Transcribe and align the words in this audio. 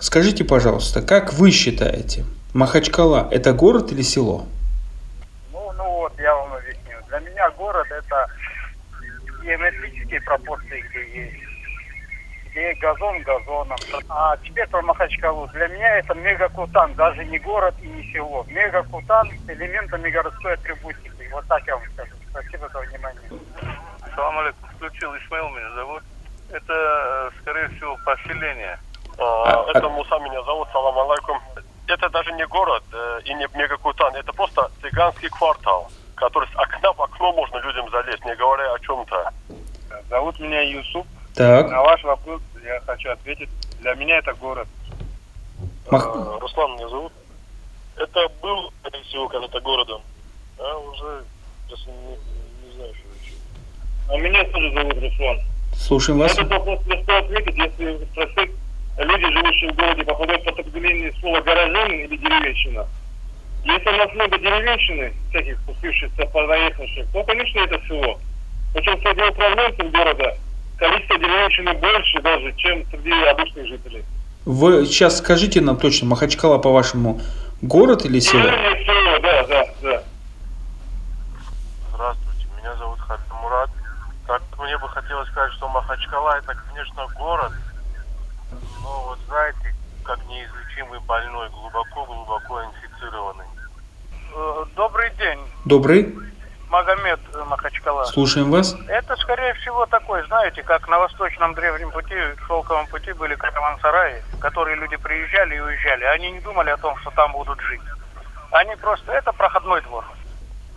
Скажите, 0.00 0.44
пожалуйста, 0.44 1.02
как 1.02 1.32
вы 1.32 1.50
считаете, 1.50 2.24
Махачкала– 2.54 3.28
это 3.32 3.52
город 3.52 3.90
или 3.90 4.02
село? 4.02 4.46
Ну, 5.52 5.72
ну 5.72 5.84
вот, 5.84 6.12
я 6.18 6.34
вам 6.36 6.54
объясню. 6.54 6.96
Для 7.08 7.18
меня 7.18 7.50
город 7.50 7.86
это 7.90 8.26
геометрические 9.42 10.20
пропорции, 10.20 10.84
где 10.88 11.22
есть. 11.22 11.36
Где 12.50 12.74
газон 12.74 13.22
газоном. 13.22 13.76
А 14.08 14.36
теперь 14.38 14.68
про 14.68 14.82
Махачкалу. 14.82 15.48
Для 15.48 15.66
меня 15.66 15.98
это 15.98 16.14
мегакутан, 16.14 16.94
даже 16.94 17.24
не 17.24 17.40
город 17.40 17.74
и 17.82 17.88
не 17.88 18.12
село. 18.12 18.46
Мегакутан 18.48 19.28
с 19.28 19.50
элементами 19.50 20.10
городской 20.10 20.54
атрибутики. 20.54 21.28
Вот 21.32 21.44
так 21.48 21.66
я 21.66 21.76
вам 21.76 21.84
скажу. 21.94 22.12
Спасибо 22.30 22.68
за 22.72 22.78
внимание. 22.80 23.30
Салам 24.14 24.38
алейкум. 24.38 24.68
Включил 24.76 25.10
Исмаил 25.16 25.48
меня 25.50 25.72
зовут. 25.74 26.02
Это, 26.50 26.72
э, 26.72 27.30
скорее 27.42 27.68
всего, 27.68 27.98
поселение. 28.04 28.78
А, 29.18 29.64
А- 29.64 29.70
это 29.70 29.88
Муса 29.88 30.18
меня 30.20 30.42
зовут, 30.44 30.68
салам 30.72 30.98
алейкум. 30.98 31.38
Это 31.86 32.08
даже 32.10 32.32
не 32.32 32.46
город 32.46 32.82
э, 32.92 33.20
и 33.24 33.34
не 33.34 33.46
Мегакутан, 33.54 34.14
это 34.14 34.32
просто 34.32 34.70
цыганский 34.82 35.28
квартал, 35.30 35.90
который 36.16 36.46
с 36.48 36.56
окна 36.56 36.92
в 36.92 37.00
окно 37.02 37.32
можно 37.32 37.56
людям 37.58 37.90
залезть, 37.90 38.24
не 38.26 38.34
говоря 38.36 38.72
о 38.74 38.78
чем-то. 38.80 39.30
Зовут 40.10 40.38
меня 40.38 40.60
Юсуп. 40.62 41.06
Так, 41.34 41.70
На 41.70 41.80
ваш 41.82 42.02
вопрос 42.04 42.40
я 42.62 42.80
хочу 42.80 43.10
ответить. 43.10 43.48
Для 43.80 43.94
меня 43.94 44.18
это 44.18 44.34
город. 44.34 44.68
Мах- 45.90 46.06
Э, 46.14 46.38
Руслан 46.40 46.72
меня 46.76 46.88
зовут. 46.88 47.12
Это 47.96 48.28
был, 48.42 48.70
скорее 48.80 49.02
всего, 49.04 49.28
когда-то 49.28 49.60
городом, 49.60 50.02
а 50.58 50.76
уже 50.78 51.24
сейчас 51.66 51.86
не, 51.86 51.92
не 52.68 52.74
знаю, 52.76 52.94
что 52.94 53.08
еще. 53.24 53.34
А 54.10 54.16
меня 54.18 54.44
тоже 54.52 54.72
зовут 54.74 54.94
Руслан. 55.02 55.40
слушаем 55.74 56.18
вас. 56.20 56.32
Этот 56.32 56.48
вопрос 56.50 56.80
легко 56.86 57.12
ответить, 57.16 57.56
если 57.56 58.04
спросить, 58.12 58.52
люди, 59.04 59.32
живущие 59.32 59.72
в 59.72 59.76
городе, 59.76 60.04
попадают 60.04 60.44
под 60.44 60.58
определение 60.58 61.12
слова 61.20 61.40
горожанин 61.40 62.06
или 62.06 62.16
деревенщина. 62.16 62.86
Если 63.64 63.88
у 63.88 63.96
нас 63.96 64.12
много 64.12 64.38
деревенщины, 64.38 65.12
всяких 65.30 65.58
спустившихся, 65.60 66.26
понаехавших, 66.26 67.06
то, 67.12 67.24
конечно, 67.24 67.58
это 67.60 67.80
село. 67.86 68.18
Причем 68.74 68.98
среди 69.00 69.22
управленцев 69.22 69.90
города 69.90 70.36
количество 70.78 71.18
деревенщины 71.18 71.72
больше 71.74 72.20
даже, 72.20 72.52
чем 72.56 72.84
среди 72.90 73.12
обычных 73.12 73.66
жителей. 73.66 74.04
Вы 74.44 74.86
сейчас 74.86 75.18
скажите 75.18 75.60
нам 75.60 75.76
точно, 75.76 76.08
Махачкала, 76.08 76.58
по-вашему, 76.58 77.20
город 77.60 78.04
или 78.04 78.20
село? 78.20 78.42
Деревня 78.42 78.84
село, 78.84 79.18
да, 79.20 79.46
да, 79.46 79.66
да. 79.82 80.02
Здравствуйте, 81.92 82.46
меня 82.60 82.74
зовут 82.76 82.98
Халид 83.00 83.32
Мурат. 83.42 83.70
Так, 84.26 84.42
мне 84.58 84.78
бы 84.78 84.88
хотелось 84.88 85.28
сказать, 85.28 85.52
что 85.52 85.68
Махачкала 85.68 86.38
это, 86.38 86.56
конечно, 86.68 87.06
город, 87.18 87.52
но 88.88 89.02
вот 89.08 89.18
знаете, 89.28 89.74
как 90.04 90.18
неизлечимый 90.28 91.00
больной, 91.00 91.48
глубоко-глубоко 91.50 92.62
инфицированный. 92.64 93.44
Э, 94.34 94.64
Добрый 94.76 95.10
день, 95.18 95.38
Добрый, 95.64 96.14
Магомед 96.70 97.20
Махачкала. 97.46 98.04
слушаем 98.04 98.50
вас. 98.50 98.74
Это, 98.88 99.16
скорее 99.16 99.54
всего, 99.54 99.86
такой, 99.86 100.24
знаете, 100.26 100.62
как 100.62 100.88
на 100.88 100.98
восточном 100.98 101.54
древнем 101.54 101.90
пути, 101.90 102.14
шелковом 102.46 102.86
пути 102.86 103.12
были 103.12 103.34
караван-сараи, 103.34 104.22
в 104.32 104.38
которые 104.38 104.76
люди 104.76 104.96
приезжали 104.96 105.56
и 105.56 105.60
уезжали. 105.60 106.04
Они 106.04 106.30
не 106.30 106.40
думали 106.40 106.70
о 106.70 106.76
том, 106.76 106.96
что 106.98 107.10
там 107.10 107.32
будут 107.32 107.60
жить. 107.60 107.80
Они 108.50 108.74
просто, 108.76 109.12
это 109.12 109.32
проходной 109.32 109.82
двор. 109.82 110.04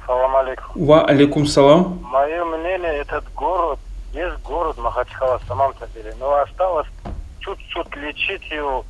Салам 0.05 0.35
алейкум. 0.35 0.85
Ва 0.85 1.05
алейкум 1.05 1.45
салам. 1.45 1.99
Мое 2.03 2.43
мнение, 2.43 2.97
этот 2.97 3.31
город, 3.33 3.79
есть 4.13 4.37
город 4.43 4.77
Махачкала 4.77 5.39
в 5.39 5.43
самом-то 5.43 5.87
деле, 5.87 6.13
но 6.19 6.33
осталось 6.35 6.87
чуть-чуть 7.41 7.95
лечить 7.95 8.49
его, 8.49 8.85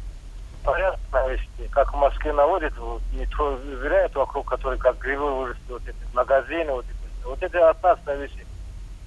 порядок 0.64 1.00
навести, 1.12 1.68
как 1.72 1.94
в 1.94 1.98
Москве 1.98 2.34
наводит, 2.34 2.78
вот, 2.78 3.02
и 3.14 3.26
то 3.26 3.54
уверяют 3.54 4.16
вокруг, 4.16 4.48
которые 4.48 4.80
как 4.80 4.98
грибы 5.00 5.32
выросли, 5.36 5.62
вот 5.70 5.82
эти 5.84 6.16
магазины, 6.16 6.72
вот 6.72 6.86
эти, 6.86 7.26
вот 7.26 7.42
это 7.42 7.70
от 7.70 7.84
нас 7.84 7.98
зависит. 8.06 8.46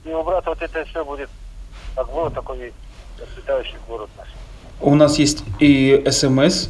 И 0.05 0.13
убрать 0.13 0.45
вот 0.47 0.61
это 0.61 0.85
все 0.85 1.05
будет, 1.05 1.31
как 1.95 2.11
было 2.13 2.31
такой 2.31 2.73
процветающий 3.17 3.77
город 3.89 4.11
наш. 4.19 4.29
У 4.81 4.95
нас 4.95 5.19
есть 5.19 5.45
и 5.61 6.05
СМС. 6.11 6.69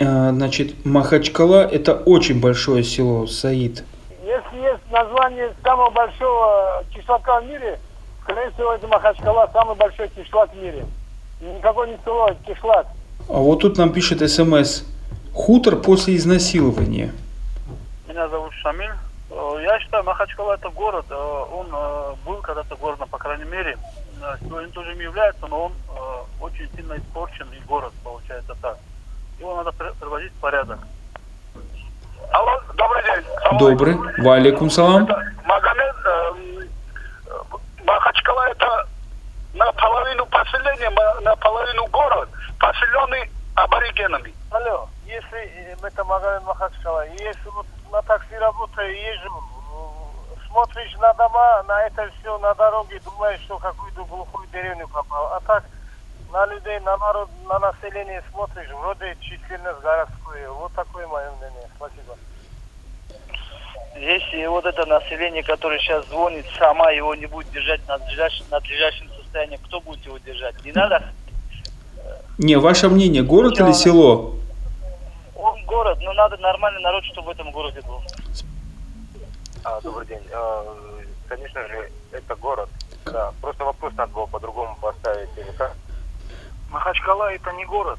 Э, 0.00 0.30
Значит, 0.32 0.84
Махачкала– 0.84 1.66
это 1.72 1.94
очень 1.94 2.40
большое 2.40 2.82
село, 2.82 3.26
Саид. 3.26 3.84
Если 4.24 4.56
есть 4.58 4.90
название 4.90 5.54
самого 5.62 5.90
большого 5.90 6.84
кишлака 6.92 7.40
в 7.40 7.46
мире, 7.46 7.78
скорее 8.22 8.50
всего, 8.50 8.72
это 8.72 8.88
Махачкала, 8.88 9.48
самый 9.52 9.76
большой 9.76 10.08
кишлак 10.08 10.52
в 10.52 10.56
мире. 10.56 10.84
Никакой 11.44 11.88
не 11.88 11.96
это 11.98 12.36
кишлак. 12.46 12.86
А 13.28 13.32
вот 13.34 13.60
тут 13.60 13.76
нам 13.78 13.92
пишет 13.92 14.28
СМС. 14.28 14.82
Хутор 15.34 15.76
после 15.76 16.16
изнасилования. 16.16 17.12
Меня 18.08 18.28
зовут 18.28 18.52
Шамиль. 18.62 18.92
Э, 19.30 19.58
Я 19.62 19.78
считаю, 19.80 20.04
Махачкала 20.04 20.54
это 20.54 20.68
город. 20.70 21.06
Э, 21.10 21.14
Он 21.52 21.66
э, 21.72 22.14
был 22.24 22.36
когда-то 22.40 22.76
городом, 22.76 23.08
по 23.08 23.18
крайней 23.18 23.44
мере. 23.44 23.76
Сегодня 24.40 24.70
тоже 24.70 24.92
им 24.92 25.00
является, 25.00 25.46
но 25.48 25.64
он 25.64 25.72
очень 26.40 26.66
сильно 26.74 26.96
испорчен, 26.96 27.46
и 27.52 27.58
город 27.66 27.92
получается 28.02 28.54
так. 28.62 28.78
Его 29.38 29.56
надо 29.56 29.72
пр- 29.72 29.92
приводить 30.00 30.32
в 30.32 30.36
порядок. 30.40 30.78
Алло, 32.32 32.60
добрый 32.74 33.02
день. 33.02 33.58
Добрый. 33.58 33.96
Ва 34.24 34.36
алейкум 34.36 34.70
салам. 34.70 35.06
Магомед, 35.44 35.96
эм, 36.06 36.68
Махачкала 37.84 38.46
это 38.50 38.86
ма- 40.90 41.20
наполовину 41.20 41.86
город, 41.88 42.28
поселенный 42.58 43.30
аборигенами. 43.54 44.34
Алло, 44.50 44.88
если 45.06 45.74
это 45.82 46.04
Магомед 46.04 46.42
Махачкала, 46.44 47.06
если 47.08 47.48
вот 47.50 47.66
на 47.92 48.02
такси 48.02 48.36
работаю, 48.36 48.94
езжу, 48.94 49.30
э, 49.30 50.46
смотришь 50.48 50.94
на 50.98 51.12
дома, 51.14 51.62
на 51.64 51.82
это 51.86 52.10
все, 52.20 52.38
на 52.38 52.54
дороге, 52.54 53.00
думаешь, 53.04 53.40
что 53.42 53.58
какую-то 53.58 54.04
глухую 54.04 54.48
деревню 54.48 54.88
попал. 54.88 55.32
А 55.34 55.40
так 55.40 55.64
на 56.32 56.46
людей, 56.46 56.80
на 56.80 56.96
народ, 56.96 57.28
на 57.48 57.58
население 57.60 58.22
смотришь, 58.30 58.68
вроде 58.70 59.16
численность 59.20 59.80
городскую. 59.80 60.54
Вот 60.54 60.72
такое 60.74 61.06
мое 61.06 61.30
мнение. 61.32 61.68
Спасибо. 61.76 62.16
Если 63.94 64.44
вот 64.46 64.64
это 64.66 64.84
население, 64.86 65.44
которое 65.44 65.78
сейчас 65.78 66.04
звонит, 66.06 66.44
сама 66.58 66.90
его 66.90 67.14
не 67.14 67.26
будет 67.26 67.48
держать 67.52 67.80
в 67.82 67.88
надлежащем, 67.88 68.44
надлежащем 68.50 69.08
состоянии, 69.08 69.23
кто 69.64 69.80
будет 69.80 70.04
его 70.06 70.18
держать? 70.18 70.54
Не 70.64 70.72
надо. 70.72 71.12
Не, 72.38 72.56
ваше 72.56 72.88
мнение, 72.88 73.22
город 73.22 73.60
или 73.60 73.72
село? 73.72 74.36
Он 75.36 75.64
город, 75.64 75.98
но 76.00 76.12
надо 76.12 76.36
нормальный 76.38 76.80
народ, 76.82 77.04
чтобы 77.04 77.28
в 77.28 77.30
этом 77.30 77.50
городе 77.50 77.80
был. 77.82 78.02
А, 79.64 79.80
добрый 79.80 80.06
день. 80.06 80.22
А, 80.32 80.64
конечно 81.28 81.60
же, 81.68 81.90
это 82.12 82.34
город. 82.36 82.68
Да, 83.06 83.32
просто 83.40 83.64
вопрос 83.64 83.92
надо 83.96 84.12
было 84.12 84.26
по-другому 84.26 84.76
поставить. 84.80 85.28
Или 85.36 85.50
как? 85.56 85.74
Махачкала 86.70 87.32
это 87.32 87.52
не 87.52 87.64
город. 87.64 87.98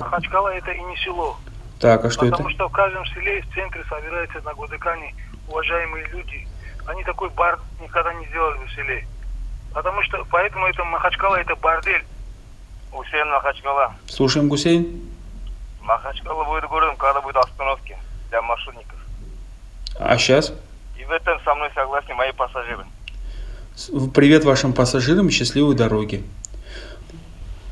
Махачкала 0.00 0.48
это 0.48 0.70
и 0.70 0.82
не 0.82 0.96
село. 0.96 1.36
Так, 1.80 2.04
а 2.04 2.10
что 2.10 2.26
это? 2.26 2.36
Потому 2.36 2.50
что 2.50 2.68
в 2.68 2.72
каждом 2.72 3.04
селе 3.06 3.42
в 3.42 3.54
центре 3.54 3.84
собираются 3.88 4.40
на 4.42 4.54
Гудыкане 4.54 5.14
уважаемые 5.48 6.06
люди. 6.08 6.46
Они 6.86 7.02
такой 7.04 7.30
бар 7.30 7.58
никогда 7.80 8.12
не 8.14 8.26
сделали 8.26 8.64
в 8.64 8.72
селе. 8.72 9.06
Потому 9.74 10.02
что 10.04 10.24
поэтому 10.30 10.66
это 10.66 10.84
Махачкала 10.84 11.34
это 11.36 11.56
бордель. 11.56 12.04
Усейн 12.92 13.28
Махачкала. 13.28 13.92
Слушаем, 14.06 14.48
Гусейн. 14.48 15.10
Махачкала 15.80 16.44
будет 16.44 16.64
городом, 16.68 16.96
когда 16.96 17.20
будут 17.20 17.36
остановки 17.36 17.98
для 18.30 18.40
маршрутников. 18.40 18.98
А 19.98 20.16
сейчас? 20.16 20.52
И 20.96 21.04
в 21.04 21.10
этом 21.10 21.40
со 21.42 21.54
мной 21.56 21.70
согласны 21.74 22.14
мои 22.14 22.30
пассажиры. 22.32 22.86
Привет 24.14 24.44
вашим 24.44 24.72
пассажирам 24.72 25.26
и 25.26 25.32
счастливой 25.32 25.74
дороги. 25.74 26.24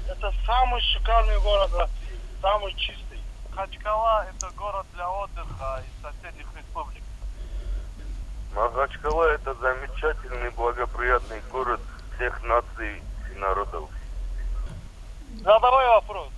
Это 0.08 0.32
самый 0.44 0.80
шикарный 0.80 1.38
город 1.40 1.70
России, 1.78 2.18
самый 2.40 2.74
чистый. 2.74 3.20
Махачкала 3.48 4.26
это 4.28 4.50
город 4.56 4.86
для 4.94 5.08
отдыха 5.08 5.82
из 5.86 6.02
соседних 6.02 6.46
республик. 6.56 7.02
Махачкала 8.56 9.24
это 9.34 9.54
замечательный, 9.54 10.50
благоприятный 10.50 11.40
город 11.52 11.80
всех 12.22 12.42
наций 12.44 13.02
и 13.34 13.38
народов. 13.38 13.88
Задавай 15.38 15.88
вопрос. 15.88 16.28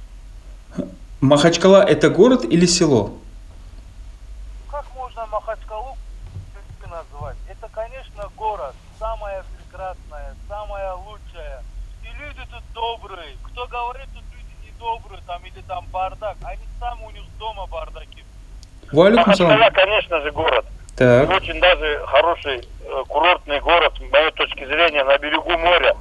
Махачкала– 1.21 1.85
это 1.89 2.09
город 2.09 2.45
или 2.45 2.67
село? 2.67 3.13
Как 4.71 4.85
можно 4.95 5.27
Махачкалу 5.27 5.97
назвать? 6.91 7.37
Это, 7.49 7.69
конечно, 7.73 8.31
город. 8.37 8.75
Самое 8.99 9.43
прекрасное, 9.57 10.35
самое 10.49 10.93
лучшее. 10.93 11.63
И 12.03 12.07
люди 12.23 12.41
тут 12.51 12.63
добрые. 12.73 13.37
Кто 13.43 13.67
говорит, 13.67 14.07
тут 14.15 14.23
люди 14.33 14.55
недобрые, 14.67 15.21
там, 15.27 15.43
или 15.45 15.63
там 15.67 15.87
бардак. 15.93 16.37
Они 16.45 16.63
сами 16.81 17.05
у 17.07 17.11
них 17.11 17.25
дома 17.39 17.67
бардаки. 17.67 18.25
Махачкала, 18.93 19.71
конечно 19.71 20.21
же, 20.21 20.31
город. 20.31 20.65
Так, 20.97 21.29
Очень 21.29 21.61
даже 21.61 22.07
хороший 22.07 22.69
курортный 23.05 23.61
город, 23.61 23.93
с 23.97 24.13
моей 24.13 24.31
точки 24.33 24.65
зрения, 24.65 25.05
на 25.05 25.19
берегу 25.19 25.57
моря. 25.59 25.95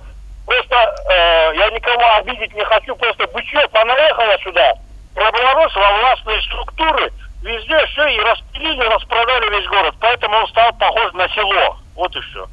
Просто 0.45 0.75
э, 0.75 1.56
я 1.56 1.69
никому 1.69 2.04
обидеть 2.18 2.54
не 2.54 2.63
хочу, 2.66 2.95
просто 2.95 3.28
бычье 3.28 3.68
понаехало 3.69 4.38
сюда, 4.44 4.74
пробралось 5.16 5.75
во 5.75 5.98
властные 6.00 6.42
структуры, 6.42 7.12
везде 7.42 7.86
все 7.88 8.07
и 8.07 8.19
распилили, 8.19 8.84
распродали 8.84 9.50
весь 9.57 9.68
город. 9.68 9.95
Поэтому 10.00 10.38
он 10.38 10.48
стал 10.48 10.74
похож 10.74 11.13
на 11.13 11.28
село. 11.30 11.78
Вот 11.95 12.16
и 12.16 12.19
все. 12.22 12.45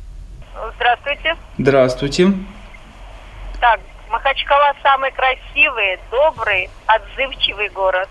Здравствуйте. 0.77 1.37
Здравствуйте. 1.59 2.29
Так, 3.61 3.81
Махачкала 4.11 4.75
самый 4.83 5.13
красивый, 5.13 5.99
добрый, 6.11 6.69
отзывчивый 6.87 7.69
город. 7.69 8.09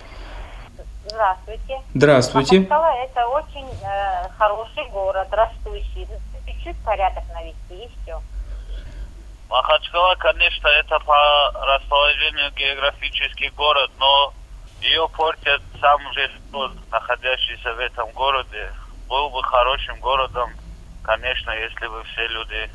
Здравствуйте. 1.09 1.81
Здравствуйте. 1.95 2.59
Махачкала 2.59 2.93
это 3.03 3.27
очень 3.27 3.67
э, 3.83 4.29
хороший 4.37 4.85
город, 4.89 5.27
растущий. 5.31 6.07
Чуть-чуть 6.45 6.77
порядок 6.85 7.23
навести 7.33 7.85
и 7.85 7.89
все. 8.03 8.21
Махачкала, 9.49 10.15
конечно, 10.15 10.67
это 10.67 10.99
по 10.99 11.51
расположению 11.65 12.51
географический 12.51 13.49
город, 13.49 13.89
но 13.97 14.33
ее 14.81 15.09
портят 15.09 15.61
сам 15.81 15.99
же 16.13 16.29
народ, 16.51 16.73
находящийся 16.91 17.73
в 17.73 17.79
этом 17.79 18.11
городе. 18.11 18.71
Был 19.07 19.31
бы 19.31 19.43
хорошим 19.43 19.99
городом, 19.99 20.51
конечно, 21.03 21.49
если 21.51 21.87
бы 21.87 22.03
все 22.03 22.27
люди 22.27 22.69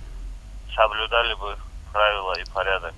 соблюдали 0.75 1.35
бы 1.35 1.57
правила 1.93 2.33
и 2.35 2.51
порядок. 2.53 2.95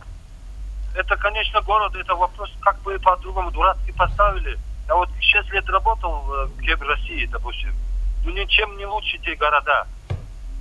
Это, 0.95 1.15
конечно, 1.17 1.61
город, 1.61 1.95
это 1.95 2.15
вопрос, 2.15 2.51
как 2.63 2.81
бы 2.81 2.99
по-другому 2.99 3.51
дурацки 3.51 3.93
поставили. 3.93 4.59
Я 4.89 4.95
вот 4.95 5.09
6 5.21 5.51
лет 5.51 5.69
работал 5.69 6.13
в 6.23 6.61
Кеб 6.63 6.81
России, 6.83 7.27
допустим. 7.27 7.75
Ну, 8.25 8.31
ничем 8.33 8.77
не 8.77 8.87
лучше 8.87 9.19
те 9.19 9.35
города. 9.35 9.87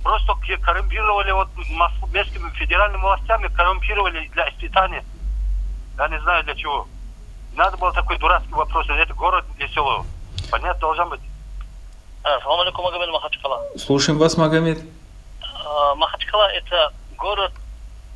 Просто 0.02 0.34
коррумпировали 0.62 1.32
вот 1.32 1.48
Москву- 1.70 2.08
местными 2.12 2.50
федеральными 2.50 3.02
властями, 3.02 3.48
коррумпировали 3.48 4.28
для 4.28 4.48
испытания. 4.50 5.04
Я 5.98 6.08
не 6.08 6.20
знаю 6.20 6.44
для 6.44 6.54
чего. 6.54 6.86
Надо 7.54 7.76
было 7.76 7.92
такой 7.92 8.18
дурацкий 8.18 8.52
вопрос. 8.52 8.86
Это 8.88 9.14
город 9.14 9.44
или 9.58 9.66
село? 9.68 10.04
Понятно, 10.50 10.80
должен 10.80 11.08
быть. 11.08 11.20
Ассаламу 12.22 12.62
алейкум, 12.62 12.84
Магомед 12.84 13.08
Махачкала. 13.10 13.62
Слушаем 13.78 14.18
вас, 14.18 14.36
Магомед. 14.36 14.78
А, 15.64 15.94
Махачкала 15.94 16.48
это 16.52 16.92
город, 17.16 17.52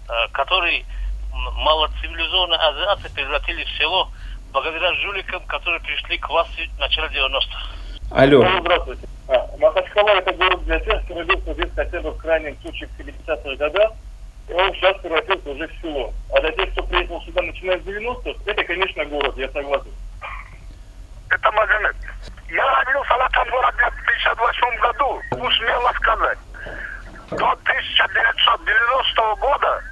а, 0.09 0.29
который 0.29 0.85
малоцивилизованные 1.33 2.59
азиаты 2.59 3.09
превратили 3.15 3.65
в 3.65 3.69
село 3.79 4.11
благодаря 4.53 4.93
жуликам, 4.95 5.43
которые 5.47 5.81
пришли 5.81 6.19
к 6.19 6.29
власти 6.29 6.71
в 6.77 6.79
начале 6.79 7.09
90-х. 7.09 7.71
Алло. 8.11 8.45
Здравствуйте. 8.61 9.09
А, 9.29 9.49
Махачкала 9.59 10.11
это 10.11 10.33
город 10.33 10.65
для 10.65 10.81
тех, 10.81 11.05
кто 11.05 11.15
родился 11.15 11.55
здесь 11.55 11.71
хотя 11.75 12.01
бы 12.01 12.11
в 12.11 12.19
крайнем 12.19 12.57
случае 12.61 12.89
в 12.89 13.01
70-х 13.01 13.57
годах, 13.57 13.93
и 14.49 14.53
он 14.53 14.75
сейчас 14.75 14.97
превратился 14.99 15.51
уже 15.51 15.69
в 15.69 15.73
село. 15.81 16.13
А 16.35 16.41
для 16.41 16.53
тех, 16.53 16.73
кто 16.73 16.83
приехал 16.83 17.23
сюда 17.23 17.43
начиная 17.43 17.79
с 17.79 17.83
90-х, 17.83 18.41
это, 18.47 18.65
конечно, 18.65 19.05
город, 19.05 19.37
я 19.37 19.49
согласен. 19.51 19.93
Это 21.29 21.53
Магомед. 21.53 21.97
Я 22.49 22.67
родился 22.83 23.15
в 23.15 23.21
этом 23.21 23.51
городе 23.51 23.79
в 23.79 24.03
1958 24.03 24.81
году. 24.81 25.23
Ну, 25.31 25.51
смело 25.53 25.93
сказать. 25.95 26.39
До 27.31 27.53
1990 27.53 29.35
года 29.37 29.90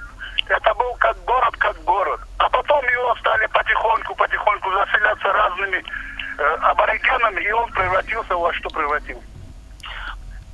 это 0.48 0.74
был 0.74 0.94
как 0.98 1.16
город, 1.24 1.56
как 1.56 1.82
город. 1.84 2.20
А 2.38 2.48
потом 2.48 2.84
его 2.84 3.14
стали 3.16 3.46
потихоньку, 3.46 4.14
потихоньку 4.14 4.70
заселяться 4.72 5.32
разными 5.32 5.84
э, 6.38 6.42
аборигенами, 6.62 7.40
и 7.42 7.52
он 7.52 7.70
превратился 7.72 8.34
во 8.34 8.52
что 8.54 8.70
превратился. 8.70 9.24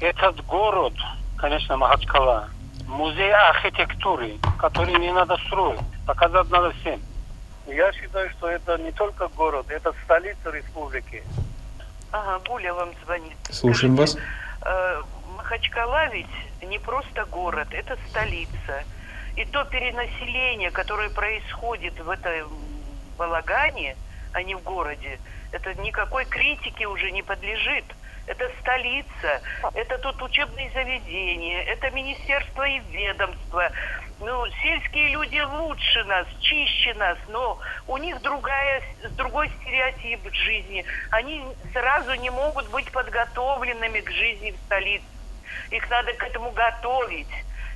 Этот 0.00 0.44
город, 0.46 0.94
конечно, 1.38 1.76
Махачкала, 1.76 2.48
музей 2.86 3.32
архитектуры, 3.32 4.38
который 4.58 4.94
не 4.94 5.12
надо 5.12 5.36
строить, 5.46 5.80
показать 6.06 6.50
надо 6.50 6.72
всем. 6.72 7.00
Я 7.66 7.92
считаю, 7.92 8.28
что 8.30 8.48
это 8.48 8.76
не 8.78 8.92
только 8.92 9.28
город, 9.28 9.66
это 9.70 9.94
столица 10.04 10.50
республики. 10.50 11.22
Ага, 12.12 12.40
Гуля 12.46 12.74
вам 12.74 12.90
звонит. 13.04 13.36
Слушаем 13.50 13.96
вас. 13.96 14.16
Э, 14.62 15.02
Махачкала 15.36 16.08
ведь 16.08 16.26
не 16.62 16.78
просто 16.78 17.24
город, 17.26 17.68
это 17.70 17.96
столица. 18.08 18.84
И 19.36 19.44
то 19.46 19.64
перенаселение, 19.64 20.70
которое 20.70 21.10
происходит 21.10 21.98
в 21.98 22.08
этом 22.08 22.52
балагане, 23.18 23.96
а 24.32 24.42
не 24.42 24.54
в 24.54 24.62
городе, 24.62 25.18
это 25.52 25.74
никакой 25.74 26.24
критике 26.24 26.86
уже 26.86 27.10
не 27.10 27.22
подлежит. 27.22 27.84
Это 28.26 28.50
столица, 28.60 29.42
это 29.74 29.98
тут 29.98 30.22
учебные 30.22 30.70
заведения, 30.70 31.60
это 31.64 31.90
министерство 31.90 32.66
и 32.66 32.78
ведомство. 32.90 33.70
Ну, 34.18 34.46
сельские 34.62 35.10
люди 35.10 35.40
лучше 35.40 36.04
нас, 36.04 36.26
чище 36.40 36.94
нас, 36.94 37.18
но 37.28 37.58
у 37.86 37.98
них 37.98 38.22
другая, 38.22 38.82
другой 39.18 39.50
стереотип 39.60 40.20
жизни. 40.32 40.86
Они 41.10 41.44
сразу 41.74 42.14
не 42.14 42.30
могут 42.30 42.66
быть 42.70 42.90
подготовленными 42.90 44.00
к 44.00 44.10
жизни 44.10 44.52
в 44.52 44.56
столице. 44.66 45.04
Их 45.70 45.90
надо 45.90 46.14
к 46.14 46.22
этому 46.22 46.50
готовить. 46.52 47.28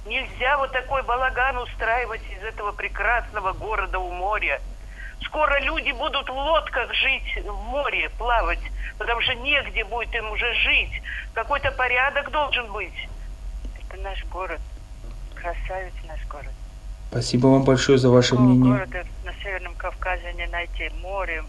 Нельзя 0.08 0.56
вот 0.56 0.72
такой 0.72 1.02
балаган 1.02 1.58
устраивать 1.58 2.22
из 2.30 2.42
этого 2.42 2.72
прекрасного 2.72 3.52
города 3.52 3.98
у 3.98 4.10
моря. 4.10 4.58
Скоро 5.22 5.60
люди 5.60 5.92
будут 5.92 6.26
в 6.30 6.32
лодках 6.32 6.94
жить 6.94 7.44
в 7.44 7.52
море, 7.52 8.08
плавать, 8.16 8.58
потому 8.96 9.20
что 9.20 9.34
негде 9.34 9.84
будет 9.84 10.14
им 10.14 10.30
уже 10.30 10.54
жить. 10.54 11.02
Какой-то 11.34 11.72
порядок 11.72 12.30
должен 12.30 12.72
быть. 12.72 13.08
Это 13.82 14.00
наш 14.00 14.24
город. 14.26 14.60
Красавец 15.34 15.92
наш 16.06 16.24
город. 16.28 16.52
Спасибо 17.10 17.48
вам 17.48 17.64
большое 17.64 17.98
за 17.98 18.08
ваше 18.08 18.30
Такого 18.30 18.46
мнение. 18.46 18.72
города 18.72 19.04
на 19.26 19.32
Северном 19.42 19.74
Кавказе 19.74 20.32
не 20.32 20.46
найти. 20.46 20.90
Море, 21.02 21.44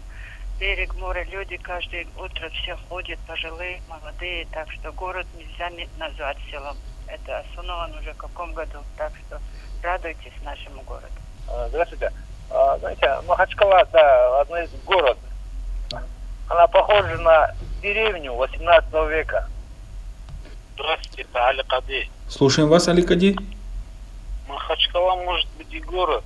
берег 0.58 0.94
моря, 0.96 1.24
люди 1.24 1.56
каждое 1.56 2.06
утро 2.18 2.50
все 2.50 2.76
ходят, 2.90 3.18
пожилые, 3.20 3.80
молодые, 3.88 4.46
так 4.52 4.70
что 4.70 4.92
город 4.92 5.26
нельзя 5.38 5.70
не 5.70 5.88
назвать 5.98 6.36
селом. 6.50 6.76
Это 7.12 7.40
основан 7.40 7.92
уже 7.98 8.12
в 8.12 8.16
каком 8.16 8.52
году, 8.52 8.78
так 8.96 9.12
что 9.26 9.40
радуйтесь 9.82 10.32
нашему 10.44 10.82
городу. 10.82 11.06
Здравствуйте. 11.68 12.12
А, 12.50 12.78
Знаете, 12.78 13.16
Махачкала, 13.26 13.84
да, 13.92 14.40
одна 14.40 14.62
из 14.62 14.70
город. 14.84 15.18
Она 16.48 16.66
похожа 16.66 17.16
на 17.18 17.54
деревню 17.82 18.34
18 18.34 18.92
века. 19.08 19.48
Здравствуйте, 20.74 21.22
это 21.22 21.46
Али 21.48 21.62
Кади. 21.68 22.10
Слушаем 22.28 22.68
вас, 22.68 22.88
Аликади. 22.88 23.36
Махачкала 24.48 25.16
может 25.16 25.48
быть 25.58 25.72
и 25.72 25.80
город, 25.80 26.24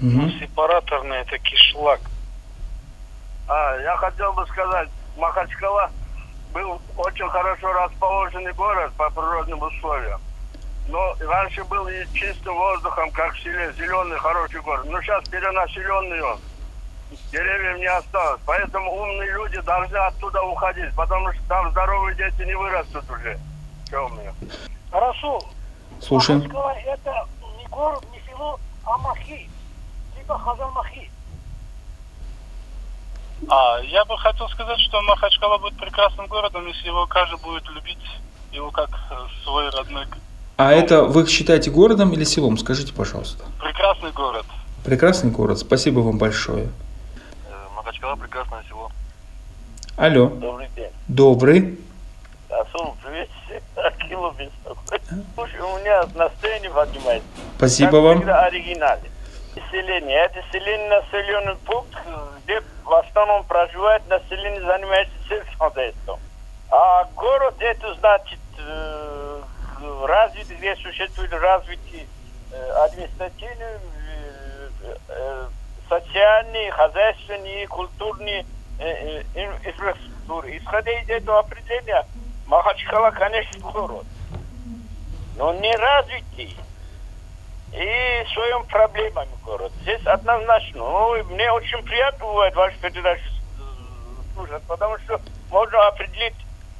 Мгм. 0.00 0.30
сепараторный 0.38 1.18
это 1.18 1.38
кишлак. 1.38 2.00
А, 3.48 3.76
я 3.80 3.96
хотел 3.96 4.32
бы 4.34 4.46
сказать, 4.46 4.88
Махачкала 5.16 5.90
был 6.52 6.80
очень 6.96 7.28
хорошо 7.28 7.72
расположенный 7.72 8.52
город 8.52 8.92
по 8.96 9.10
природным 9.10 9.62
условиям. 9.62 10.20
Но 10.88 11.14
раньше 11.20 11.64
был 11.64 11.86
и 11.88 12.06
чистым 12.14 12.54
воздухом, 12.54 13.10
как 13.10 13.34
в 13.34 13.40
селе, 13.40 13.72
зеленый 13.76 14.18
хороший 14.18 14.60
город. 14.60 14.86
Но 14.86 15.00
сейчас 15.02 15.28
перенаселенный 15.28 16.22
он. 16.22 16.38
Деревьев 17.30 17.78
не 17.78 17.86
осталось. 17.86 18.40
Поэтому 18.46 18.90
умные 18.92 19.30
люди 19.32 19.60
должны 19.60 19.96
оттуда 19.96 20.42
уходить, 20.42 20.94
потому 20.94 21.32
что 21.32 21.42
там 21.48 21.70
здоровые 21.70 22.16
дети 22.16 22.42
не 22.42 22.54
вырастут 22.54 23.04
уже. 23.10 23.38
Темные. 23.90 24.34
Хорошо. 24.90 25.40
Слушаем. 26.00 26.40
Это 26.40 27.26
не 27.58 27.66
город, 27.66 28.04
не 28.12 28.20
село, 28.30 28.58
а 28.84 28.96
Махи. 28.98 29.48
Типа 30.16 30.38
Хазан 30.38 30.70
Махи. 30.72 31.10
А, 33.48 33.78
я 33.82 34.04
бы 34.04 34.18
хотел 34.18 34.48
сказать, 34.48 34.78
что 34.80 35.00
Махачкала 35.02 35.58
будет 35.58 35.76
прекрасным 35.76 36.26
городом, 36.26 36.66
если 36.66 36.88
его 36.88 37.06
каждый 37.06 37.38
будет 37.38 37.68
любить 37.70 37.98
его 38.52 38.70
как 38.70 38.90
э, 39.10 39.14
свой 39.44 39.68
родной. 39.70 40.06
А 40.56 40.72
это 40.72 41.04
вы 41.04 41.26
считаете 41.26 41.70
городом 41.70 42.12
или 42.12 42.24
селом? 42.24 42.58
Скажите, 42.58 42.92
пожалуйста. 42.92 43.44
Прекрасный 43.60 44.10
город. 44.10 44.44
Прекрасный 44.84 45.30
город. 45.30 45.58
Спасибо 45.58 46.00
вам 46.00 46.18
большое. 46.18 46.68
Махачкала 47.76 48.16
прекрасное 48.16 48.64
село. 48.68 48.90
Алло. 49.96 50.26
Добрый 50.26 50.68
день. 50.74 50.90
Добрый. 51.06 51.78
Асул, 52.50 52.96
привет. 53.04 53.28
Акилу 53.76 54.32
беспокоит. 54.32 55.02
Слушай, 55.34 55.60
у 55.60 55.78
меня 55.78 56.04
настроение 56.14 56.70
поднимается. 56.70 57.28
Спасибо 57.56 57.90
Как 57.92 58.02
вам. 58.02 58.16
всегда 58.18 58.42
оригинальный. 59.58 59.70
Селение. 59.70 60.16
Это 60.24 60.42
селение 60.52 60.88
населенный 60.88 61.56
пункт, 61.56 61.96
где 62.44 62.60
в 62.84 62.92
основном 62.94 63.44
проживает 63.44 64.06
население, 64.08 64.60
занимается 64.62 65.14
сельскохозяйством. 65.28 66.20
А 66.70 67.04
город 67.16 67.54
это 67.60 67.94
значит 67.94 68.38
э, 68.58 69.42
развитый, 70.04 70.56
где 70.56 70.76
существует 70.76 71.32
развитие 71.32 72.06
э, 72.52 72.70
административный, 72.84 73.66
э, 74.82 74.96
э, 75.08 75.46
социальный, 75.88 76.70
хозяйственный, 76.70 77.66
культурный 77.66 78.46
э, 78.78 78.84
э, 78.84 79.22
ин- 79.34 79.58
инфраструктуры. 79.64 80.58
Исходя 80.58 80.92
из 81.00 81.08
этого 81.08 81.38
определения, 81.38 82.06
Махачкала, 82.46 83.10
конечно, 83.10 83.60
город. 83.60 84.04
Но 85.36 85.52
не 85.54 85.74
развитый. 85.74 86.56
И 87.72 88.24
своими 88.32 88.64
проблемами 88.66 89.30
город. 89.44 89.72
Здесь 89.82 90.04
однозначно. 90.06 90.78
Ну, 90.78 91.24
мне 91.24 91.50
очень 91.52 91.82
приятно 91.82 92.26
бывает 92.26 92.54
ваши 92.54 92.76
передачи 92.78 93.22
слушать, 94.34 94.62
потому 94.66 94.98
что 94.98 95.20
можно 95.50 95.86
определить 95.88 96.34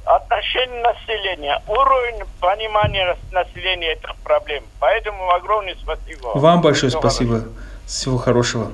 отношение 0.05 0.81
населения, 0.81 1.61
уровень 1.67 2.23
понимания 2.39 3.17
населения 3.31 3.93
этих 3.93 4.15
проблем. 4.17 4.63
Поэтому 4.79 5.31
огромное 5.31 5.75
спасибо. 5.75 6.31
Вам 6.35 6.61
большое 6.61 6.89
Всего 6.89 7.01
спасибо. 7.01 7.43
Всего 7.85 8.17
хорошего. 8.17 8.71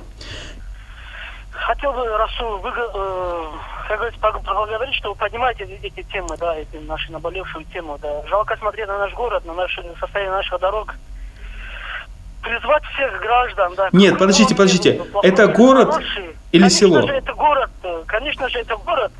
Хотел 1.50 1.92
бы, 1.92 2.06
Расул, 2.16 2.58
вы, 2.58 2.68
э, 2.70 3.44
как 3.88 3.98
говорится, 3.98 4.20
поблагодарить, 4.20 4.94
что 4.94 5.10
вы 5.10 5.14
поднимаете 5.16 5.64
эти 5.64 6.02
темы, 6.04 6.36
да, 6.38 6.54
эти 6.56 6.76
наши 6.76 7.10
наболевшие 7.10 7.64
темы, 7.66 7.98
да. 8.00 8.22
Жалко 8.28 8.56
смотреть 8.56 8.86
на 8.86 8.98
наш 8.98 9.12
город, 9.14 9.44
на 9.44 9.54
наше 9.54 9.82
состояние 9.98 10.32
наших 10.32 10.60
дорог. 10.60 10.94
Призвать 12.46 12.84
всех 12.94 13.20
граждан, 13.20 13.74
да. 13.74 13.88
Нет, 13.90 14.18
подождите, 14.18 14.54
подождите. 14.54 15.02
Это 15.24 15.48
город 15.48 15.92
хороший. 15.92 16.36
или 16.52 16.62
конечно 16.62 16.78
село? 16.78 17.02
Же 17.02 17.12
это 17.12 17.34
город, 17.34 17.70
э, 17.82 18.04
конечно 18.06 18.48
же, 18.48 18.60
это 18.60 18.76
город. 18.76 19.12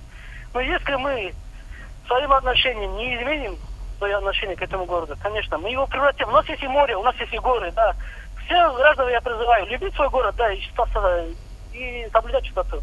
Но 0.55 0.61
если 0.61 0.95
мы 0.95 1.35
своим 2.07 2.33
отношением 2.33 2.97
не 2.97 3.17
изменим 3.17 3.57
свое 3.99 4.15
отношение 4.15 4.57
к 4.57 4.63
этому 4.63 4.85
городу, 4.85 5.17
конечно, 5.21 5.59
мы 5.59 5.71
его 5.71 5.89
превратим. 5.89 6.29
У 6.29 6.31
нас 6.31 6.49
есть 6.49 6.63
и 6.63 6.69
море, 6.69 6.97
у 6.97 7.03
нас 7.03 7.17
есть 7.17 7.35
и 7.35 7.39
горы, 7.39 7.73
да. 7.75 7.97
Все 8.45 8.73
граждан 8.77 9.09
я 9.09 9.21
призываю 9.21 9.67
любить 9.67 9.95
свой 9.97 10.09
город, 10.09 10.37
да, 10.39 10.53
и, 10.53 10.61
считаться, 10.61 11.25
и 11.73 12.07
соблюдать 12.13 12.45
чистоту. 12.45 12.81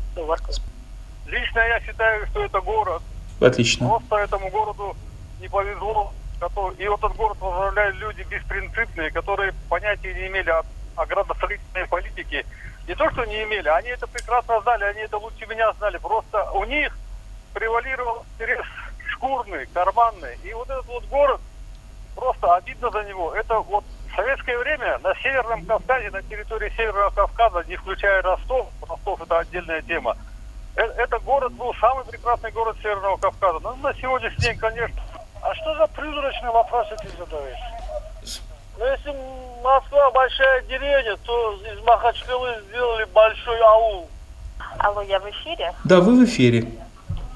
Лично 1.28 1.60
я 1.60 1.80
считаю, 1.80 2.28
что 2.28 2.44
это 2.44 2.60
город. 2.60 3.02
Отлично. 3.40 3.88
Просто 3.88 4.18
этому 4.18 4.50
городу 4.50 4.94
не 5.40 5.48
повезло. 5.48 6.12
И 6.78 6.84
этот 6.84 7.16
город 7.16 7.38
возглавляют 7.40 7.96
люди 7.98 8.26
беспринципные, 8.30 9.12
которые 9.12 9.54
понятия 9.70 10.14
не 10.14 10.28
имели 10.28 10.50
о, 10.50 10.64
о 10.96 11.06
градостроительной 11.06 11.88
политике. 11.88 12.46
Не 12.88 12.96
то, 12.96 13.10
что 13.12 13.26
не 13.26 13.44
имели, 13.44 13.70
они 13.70 13.90
это 13.90 14.08
прекрасно 14.08 14.62
знали, 14.62 14.84
они 14.86 15.02
это 15.02 15.18
лучше 15.18 15.46
меня 15.46 15.72
знали. 15.74 15.98
Просто 15.98 16.52
у 16.52 16.66
них 16.66 16.98
превалировал 17.54 18.26
интерес 18.36 18.66
шкурный, 19.08 19.66
карманный. 19.68 20.38
И 20.44 20.54
вот 20.54 20.70
этот 20.70 20.86
вот 20.88 21.06
город, 21.06 21.42
просто 22.16 22.56
обидно 22.56 22.90
за 22.92 23.04
него. 23.04 23.34
Это 23.34 23.60
вот 23.60 23.86
в 24.12 24.16
советское 24.16 24.58
время 24.58 25.00
на 25.00 25.16
Северном 25.16 25.66
Кавказе, 25.66 26.10
на 26.12 26.22
территории 26.24 26.74
Северного 26.76 27.10
Кавказа, 27.12 27.64
не 27.68 27.76
включая 27.78 28.22
Ростов, 28.22 28.68
Ростов 28.88 29.22
это 29.22 29.40
отдельная 29.40 29.82
тема, 29.82 30.16
Э- 30.76 30.82
это 30.82 31.20
город 31.20 31.54
был 31.54 31.74
самый 31.76 32.04
прекрасный 32.06 32.52
город 32.52 32.76
Северного 32.82 33.18
Кавказа. 33.18 33.60
Но 33.60 33.76
на 33.76 33.94
сегодняшний 33.94 34.44
день, 34.44 34.58
конечно, 34.58 35.03
А 35.54 35.56
что 35.56 35.76
за 35.76 35.86
придурочные 35.86 36.52
вопросы 36.52 36.96
ты 37.00 37.10
задаешь? 37.10 37.60
Ну, 38.80 38.86
если 38.86 39.16
Москва 39.62 40.10
большая 40.10 40.64
деревня, 40.64 41.16
то 41.18 41.54
из 41.54 41.80
Махачкалы 41.84 42.60
сделали 42.70 43.04
большой 43.14 43.60
аул. 43.62 44.10
Алло, 44.80 45.04
я 45.04 45.20
в 45.20 45.30
эфире? 45.30 45.72
Да, 45.84 46.00
вы 46.00 46.20
в 46.20 46.26
эфире. 46.26 46.66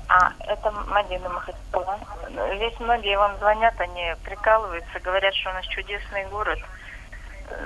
А, 0.10 0.32
это 0.48 0.72
Мадина 0.72 1.30
Махачкала. 1.30 2.00
Здесь 2.56 2.74
многие 2.80 3.20
вам 3.20 3.38
звонят, 3.38 3.76
они 3.80 4.16
прикалываются, 4.24 5.00
говорят, 5.00 5.36
что 5.36 5.52
у 5.52 5.54
нас 5.54 5.66
чудесный 5.68 6.26
город. 6.32 6.58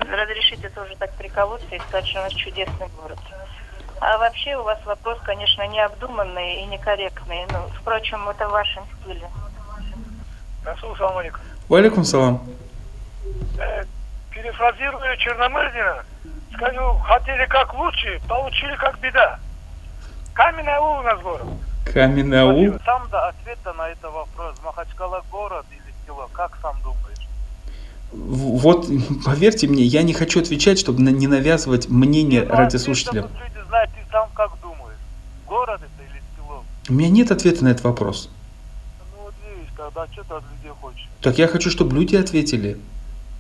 Разрешите 0.02 0.68
тоже 0.68 0.98
так 0.98 1.14
приколоться 1.14 1.74
и 1.74 1.80
сказать, 1.80 2.08
что 2.08 2.20
у 2.20 2.24
нас 2.24 2.34
чудесный 2.34 2.90
город. 3.02 3.20
А 4.02 4.18
вообще 4.18 4.58
у 4.58 4.64
вас 4.64 4.80
вопрос, 4.84 5.18
конечно, 5.24 5.66
необдуманный 5.68 6.56
и 6.56 6.66
некорректный. 6.66 7.46
Ну, 7.52 7.70
впрочем, 7.80 8.28
это 8.28 8.50
в 8.50 8.52
вашем 8.52 8.84
стиле. 9.02 9.30
Расул, 10.66 10.96
салам 10.98 11.18
алейкум. 11.18 11.42
Валикум 11.70 12.04
салам. 12.06 12.42
Э, 13.58 13.84
перефразируя 14.32 15.16
Черномырдина, 15.18 16.04
скажу, 16.54 16.94
хотели 17.06 17.46
как 17.48 17.74
лучше, 17.74 18.20
получили 18.28 18.76
как 18.76 19.00
беда. 19.00 19.40
Каменный 20.34 20.74
аул 20.74 21.00
у 21.00 21.02
нас 21.04 21.20
город. 21.22 21.44
Каменный 21.86 22.42
аул. 22.42 22.78
Сам 22.86 23.08
да, 23.12 23.30
ответ-то 23.30 23.74
на 23.74 23.90
этот 23.90 24.12
вопрос. 24.12 24.56
Махачкала 24.64 25.24
город 25.32 25.66
или 25.72 25.94
село? 26.06 26.30
Как 26.34 26.58
сам 26.62 26.76
думаешь? 26.84 27.02
Вот, 28.12 28.88
поверьте 29.26 29.68
мне, 29.68 29.84
я 29.84 30.04
не 30.04 30.14
хочу 30.14 30.42
отвечать, 30.42 30.78
чтобы 30.78 31.02
не 31.02 31.28
навязывать 31.28 31.88
мнение 31.90 32.44
Ну, 32.44 32.56
радиослушателям. 32.56 33.26
ответ, 33.26 33.38
чтобы 33.40 33.56
люди 33.56 33.68
знают, 33.68 33.90
ты 33.92 34.12
сам 34.12 34.30
как 34.36 34.52
думаешь? 34.62 34.98
Город 35.48 35.82
это 35.82 36.04
или 36.12 36.22
село? 36.36 36.64
У 36.90 36.94
меня 36.94 37.10
нет 37.10 37.32
ответа 37.32 37.64
на 37.64 37.70
этот 37.70 37.84
вопрос. 37.86 38.30
Тогда 39.94 40.14
что 40.14 40.24
ты 40.24 40.34
от 40.36 40.44
людей 40.44 40.72
хочешь? 40.82 41.10
Так 41.22 41.38
я 41.38 41.48
хочу, 41.48 41.70
чтобы 41.70 41.96
люди 41.96 42.16
ответили. 42.16 42.78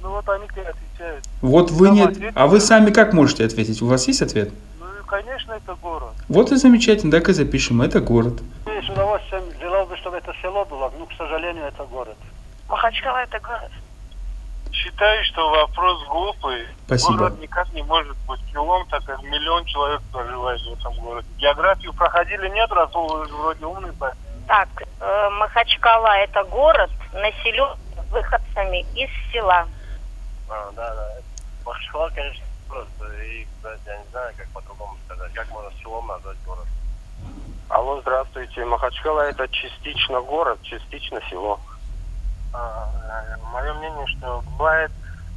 Ну 0.01 0.09
вот 0.09 0.27
они 0.29 0.47
тебе 0.47 0.63
отвечают. 0.63 1.25
Вот 1.41 1.71
вы 1.71 1.87
Сам 1.87 1.95
не... 1.95 2.01
ответь. 2.03 2.33
А 2.35 2.47
вы 2.47 2.59
сами 2.59 2.91
как 2.91 3.13
можете 3.13 3.45
ответить? 3.45 3.81
У 3.81 3.87
вас 3.87 4.07
есть 4.07 4.21
ответ? 4.21 4.51
Ну 4.79 4.85
и 4.87 5.07
конечно 5.07 5.53
это 5.53 5.75
город. 5.75 6.13
Вот 6.27 6.51
и 6.51 6.55
замечательно, 6.55 7.11
так 7.11 7.29
и 7.29 7.33
запишем. 7.33 7.81
Это 7.81 7.99
город. 8.01 8.41
С 8.65 8.89
удовольствием 8.89 9.43
желал 9.59 9.85
бы, 9.85 9.95
чтобы 9.97 10.17
это 10.17 10.33
село 10.41 10.65
было, 10.65 10.91
но, 10.97 11.05
к 11.05 11.13
сожалению, 11.17 11.65
это 11.65 11.83
город. 11.85 12.17
Махачкала 12.67 13.17
это 13.17 13.39
город. 13.39 13.71
Считаю, 14.71 15.23
что 15.25 15.49
вопрос 15.49 16.07
глупый. 16.07 16.65
Спасибо. 16.85 17.17
Город 17.17 17.41
никак 17.41 17.71
не 17.73 17.83
может 17.83 18.15
быть 18.27 18.39
селом, 18.51 18.87
так 18.89 19.03
как 19.03 19.21
миллион 19.21 19.65
человек 19.65 20.01
проживает 20.11 20.61
в 20.61 20.79
этом 20.79 20.93
городе. 20.95 21.27
Географию 21.37 21.93
проходили 21.93 22.49
нет, 22.49 22.71
раз 22.71 22.89
вроде 22.93 23.65
умный 23.65 23.91
парень. 23.93 24.17
Так, 24.51 24.67
э, 24.99 25.29
Махачкала 25.29 26.17
это 26.17 26.43
город, 26.43 26.91
населен 27.13 27.69
выходцами 28.09 28.85
из 28.95 29.09
села. 29.31 29.65
А, 30.49 30.69
да, 30.75 30.93
да. 30.93 31.07
Махачкала, 31.65 32.09
конечно, 32.09 32.43
просто. 32.67 33.13
И, 33.23 33.45
кстати, 33.45 33.79
я 33.85 33.97
не 33.97 34.03
знаю, 34.11 34.33
как 34.35 34.49
по-другому 34.49 34.97
сказать. 35.05 35.31
Как 35.31 35.49
можно 35.51 35.71
селом 35.79 36.05
назвать 36.07 36.35
город? 36.45 36.65
Алло, 37.69 38.01
здравствуйте. 38.01 38.65
Махачкала 38.65 39.21
это 39.21 39.47
частично 39.47 40.19
город, 40.19 40.59
частично 40.63 41.21
село. 41.29 41.57
мое 43.53 43.73
мнение, 43.75 44.07
что 44.17 44.43
бывает 44.57 44.91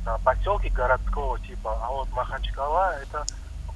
а, 0.06 0.18
поселки 0.24 0.70
городского 0.70 1.38
типа, 1.38 1.78
а 1.80 1.88
вот 1.88 2.10
Махачкала 2.10 2.96
это 3.00 3.24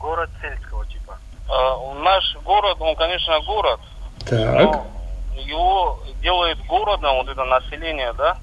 город 0.00 0.30
сельского 0.40 0.84
типа. 0.86 1.16
Э, 1.48 1.94
Наш 2.02 2.36
город, 2.42 2.76
он, 2.80 2.96
конечно, 2.96 3.38
город. 3.46 3.80
Так. 4.26 4.97
Его 5.38 5.98
делает 6.20 6.58
городом 6.66 7.16
вот 7.16 7.28
это 7.28 7.44
население, 7.44 8.12
да. 8.14 8.36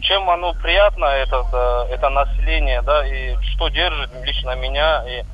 Чем 0.00 0.28
оно 0.28 0.52
приятно, 0.54 1.06
этот, 1.06 1.46
э, 1.52 1.86
это 1.90 2.10
население, 2.10 2.82
да, 2.82 3.06
и 3.06 3.34
что 3.54 3.68
держит 3.68 4.10
лично 4.24 4.54
меня 4.54 5.04
и, 5.08 5.24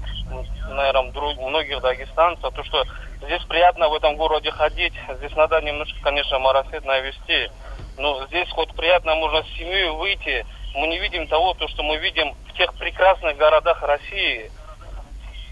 наверное, 0.71 1.13
многих 1.13 1.81
дагестанцев, 1.81 2.55
то, 2.55 2.65
что 2.65 2.85
здесь 3.23 3.43
приятно 3.45 3.89
в 3.89 3.95
этом 3.95 4.17
городе 4.17 4.51
ходить, 4.51 4.95
здесь 5.19 5.35
надо 5.37 5.61
немножко, 5.61 5.99
конечно, 6.03 6.39
марафет 6.39 6.85
навести, 6.85 7.51
но 7.99 8.25
здесь 8.27 8.49
хоть 8.51 8.73
приятно 8.75 9.15
можно 9.17 9.43
с 9.43 9.59
семьей 9.59 9.91
выйти, 9.91 10.47
мы 10.75 10.87
не 10.87 10.99
видим 10.99 11.27
того, 11.27 11.55
то, 11.55 11.69
что 11.69 11.83
мы 11.83 11.99
видим 11.99 12.35
в 12.49 12.57
тех 12.57 12.73
прекрасных 12.75 13.37
городах 13.37 13.83
России, 13.83 14.51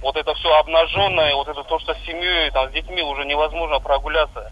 вот 0.02 0.16
это 0.16 0.34
все 0.34 0.54
обнаженное, 0.56 1.34
вот 1.34 1.48
это 1.48 1.62
то, 1.64 1.78
что 1.78 1.94
с 1.94 1.98
семьей, 2.06 2.50
там, 2.50 2.68
с 2.68 2.72
детьми 2.72 3.02
уже 3.02 3.24
невозможно 3.24 3.80
прогуляться. 3.80 4.50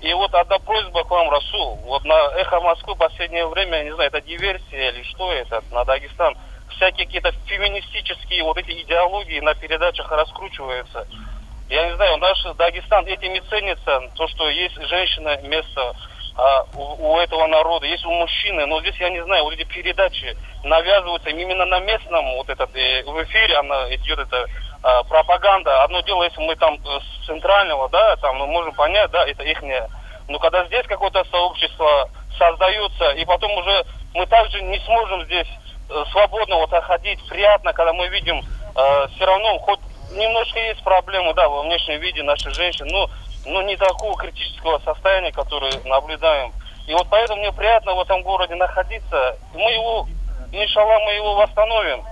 И 0.00 0.12
вот 0.12 0.32
одна 0.34 0.58
просьба 0.58 1.02
к 1.04 1.10
вам, 1.10 1.28
Расул. 1.30 1.76
Вот 1.84 2.04
на 2.04 2.14
Эхо 2.36 2.60
Москвы 2.60 2.94
в 2.94 2.98
последнее 2.98 3.46
время, 3.46 3.82
не 3.82 3.94
знаю, 3.94 4.10
это 4.10 4.20
диверсия 4.20 4.90
или 4.90 5.02
что 5.02 5.32
это, 5.32 5.62
на 5.72 5.84
Дагестан. 5.84 6.36
Всякие 6.70 7.06
какие-то 7.06 7.32
феминистические 7.46 8.44
вот 8.44 8.56
эти 8.58 8.70
идеологии 8.82 9.40
на 9.40 9.54
передачах 9.54 10.10
раскручиваются. 10.12 11.08
Я 11.68 11.86
не 11.86 11.96
знаю, 11.96 12.16
наш 12.18 12.40
Дагестан 12.56 13.06
этим 13.06 13.34
и 13.34 13.40
ценится, 13.40 14.00
то, 14.14 14.28
что 14.28 14.48
есть 14.48 14.80
женщина 14.88 15.36
место 15.42 15.94
а, 16.36 16.64
у, 16.74 17.14
у 17.14 17.18
этого 17.18 17.48
народа, 17.48 17.86
есть 17.86 18.06
у 18.06 18.12
мужчины, 18.12 18.64
но 18.66 18.80
здесь, 18.80 18.94
я 19.00 19.10
не 19.10 19.22
знаю, 19.24 19.42
вот 19.42 19.54
эти 19.54 19.64
передачи 19.64 20.36
навязываются 20.62 21.30
именно 21.30 21.64
на 21.64 21.80
местном, 21.80 22.24
вот 22.36 22.48
этот, 22.48 22.74
э, 22.76 23.02
в 23.04 23.22
эфире 23.24 23.56
она 23.56 23.92
идет, 23.94 24.20
это 24.20 24.46
пропаганда. 25.08 25.82
Одно 25.82 26.00
дело, 26.02 26.24
если 26.24 26.40
мы 26.40 26.56
там 26.56 26.74
э, 26.74 27.00
с 27.00 27.26
центрального, 27.26 27.88
да, 27.88 28.16
там 28.16 28.36
мы 28.36 28.46
можем 28.46 28.72
понять, 28.74 29.10
да, 29.10 29.26
это 29.26 29.42
ихнее. 29.42 29.88
Но 30.28 30.38
когда 30.38 30.64
здесь 30.66 30.86
какое-то 30.86 31.24
сообщество 31.24 32.10
создается, 32.36 33.10
и 33.12 33.24
потом 33.24 33.52
уже 33.56 33.84
мы 34.14 34.26
также 34.26 34.62
не 34.62 34.78
сможем 34.80 35.24
здесь 35.24 35.48
э, 35.90 36.04
свободно 36.12 36.56
вот 36.56 36.70
ходить, 36.70 37.18
приятно, 37.28 37.72
когда 37.72 37.92
мы 37.92 38.08
видим 38.08 38.38
э, 38.38 39.06
все 39.14 39.26
равно, 39.26 39.58
хоть 39.58 39.80
немножко 40.12 40.58
есть 40.58 40.82
проблемы, 40.82 41.34
да, 41.34 41.48
во 41.48 41.62
внешнем 41.62 42.00
виде 42.00 42.22
наших 42.22 42.54
женщин, 42.54 42.86
но, 42.88 43.10
но 43.46 43.62
не 43.62 43.76
такого 43.76 44.16
критического 44.16 44.78
состояния, 44.80 45.32
которое 45.32 45.72
наблюдаем. 45.84 46.52
И 46.86 46.94
вот 46.94 47.06
поэтому 47.10 47.40
мне 47.40 47.52
приятно 47.52 47.94
в 47.94 48.00
этом 48.00 48.22
городе 48.22 48.54
находиться. 48.54 49.36
Мы 49.54 49.72
его, 49.72 50.06
иншаллах, 50.52 51.02
мы 51.04 51.12
его 51.12 51.34
восстановим. 51.34 52.02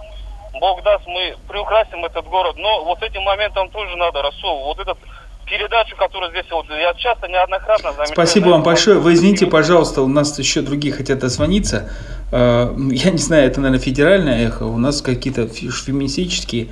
Бог 0.61 0.83
даст, 0.83 1.07
мы 1.07 1.37
приукрасим 1.49 2.05
этот 2.05 2.27
город. 2.27 2.57
Но 2.59 2.85
вот 2.85 3.03
этим 3.03 3.23
моментом 3.23 3.71
тоже 3.71 3.97
надо, 3.97 4.23
Расул, 4.23 4.65
вот 4.65 4.79
этот 4.79 4.99
передачу, 5.47 5.97
которую 5.97 6.31
здесь 6.33 6.51
вот 6.51 6.67
я 6.71 6.93
часто 6.95 7.29
неоднократно 7.29 7.93
замечаю. 7.93 8.15
Спасибо 8.15 8.49
вам 8.49 8.63
большое. 8.63 8.99
Вы 8.99 9.15
извините, 9.15 9.47
пожалуйста, 9.47 10.03
у 10.03 10.09
нас 10.09 10.39
еще 10.39 10.61
другие 10.61 10.93
хотят 10.93 11.21
дозвониться. 11.21 11.89
Э, 12.33 12.75
Я 12.91 13.11
не 13.13 13.19
знаю, 13.19 13.47
это, 13.47 13.61
наверное, 13.61 13.83
федеральное 13.83 14.47
эхо. 14.47 14.65
У 14.65 14.77
нас 14.77 15.03
какие-то 15.03 15.47
феминистические. 15.47 16.69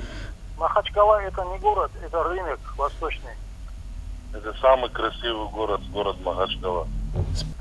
Махачкала 0.57 1.21
это 1.21 1.43
не 1.45 1.59
город, 1.59 1.91
это 2.05 2.23
рынок 2.23 2.59
восточный. 2.77 3.31
Это 4.33 4.53
самый 4.61 4.89
красивый 4.89 5.47
город, 5.49 5.81
город 5.93 6.17
Махачкала. 6.25 6.87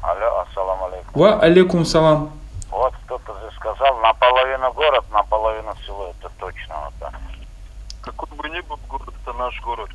Алло, 0.02 0.40
ассаламу 0.40 0.86
алейкум. 0.86 1.12
Ва 1.14 1.40
алейкум 1.40 1.84
салам. 1.84 2.32
Вот 2.74 2.92
кто-то 3.04 3.32
же 3.38 3.52
сказал, 3.56 3.98
наполовину 4.00 4.72
город, 4.72 5.04
наполовину 5.12 5.72
село. 5.86 6.12
Это 6.18 6.28
точно 6.40 6.74
вот 6.86 6.94
так. 6.98 7.14
Какой 8.02 8.28
бы 8.36 8.48
ни 8.50 8.60
был 8.62 8.76
город, 8.88 9.14
это 9.22 9.32
наш 9.38 9.60
город. 9.62 9.88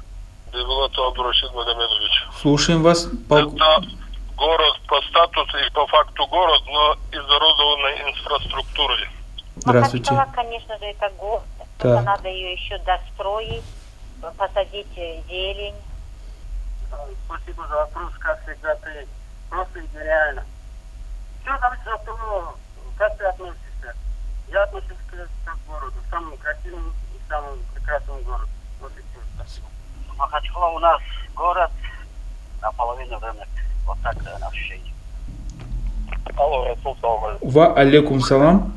Девелату 0.54 1.04
Абдурашид 1.08 1.54
Магомедович. 1.54 2.28
Слушаем 2.42 2.82
вас. 2.82 3.06
полк- 3.28 3.54
Это 3.56 3.82
город 4.38 4.80
по 4.88 5.02
статусу 5.02 5.58
и 5.58 5.70
по 5.72 5.86
факту 5.88 6.26
город, 6.28 6.62
но 6.68 6.96
изорудованной 7.12 8.10
инфраструктурой. 8.12 9.10
Здравствуйте. 9.58 10.14
Махачкала, 10.14 10.34
конечно 10.46 10.78
же, 10.78 10.86
это 10.86 11.10
город. 11.18 11.44
Так. 11.58 11.68
Только 11.80 12.02
надо 12.02 12.30
ее 12.30 12.54
еще 12.54 12.78
достроить, 12.80 13.64
посадить 14.38 14.88
зелень. 15.28 15.76
Спасибо 17.26 17.68
за 17.68 17.76
вопрос, 17.76 18.14
как 18.20 18.42
всегда, 18.44 18.74
ты 18.76 19.06
просто 19.50 19.86
идеально. 19.86 20.46
Все 21.44 21.52
от 21.52 22.06
того, 22.06 22.54
как 23.00 23.18
ты 23.18 23.24
относишься. 23.24 23.96
Я 24.50 24.64
отношусь 24.64 24.98
к, 25.08 25.16
к 25.16 25.58
городу, 25.68 25.94
самому 26.12 26.36
красивому 26.38 26.90
и 27.16 27.30
самому 27.30 27.58
прекрасному 27.74 28.20
городу. 28.22 28.50
Вот 28.82 28.92
и 28.92 29.02
все. 29.02 29.20
Спасибо. 29.36 29.68
Махачкала 30.18 30.68
у 30.76 30.80
нас 30.80 31.02
город, 31.34 31.72
наполовину 32.62 33.18
рынок. 33.20 33.48
Вот 33.88 33.98
так 34.04 34.18
э, 34.18 34.46
ощущение. 34.46 34.94
Алло, 36.36 36.66
Расул 36.68 36.98
салам. 37.00 37.38
Ва 37.42 37.74
алейкум 37.74 38.20
салам. 38.20 38.74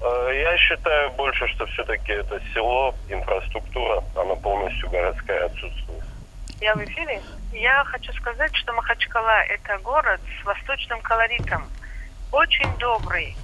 Э, 0.00 0.30
Я 0.32 0.56
считаю 0.56 1.10
больше, 1.12 1.48
что 1.48 1.66
все-таки 1.66 2.12
это 2.12 2.40
село, 2.54 2.94
инфраструктура, 3.08 4.04
она 4.14 4.36
полностью 4.36 4.88
городская 4.90 5.46
отсутствует. 5.46 6.04
Я 6.60 6.74
в 6.74 6.84
эфире. 6.84 7.20
Я 7.52 7.82
хочу 7.84 8.12
сказать, 8.12 8.54
что 8.54 8.72
Махачкала– 8.74 9.42
это 9.48 9.78
город 9.78 10.20
с 10.40 10.44
восточным 10.44 11.00
колоритом. 11.00 11.64
Очень 12.32 12.72
добрый. 12.78 13.36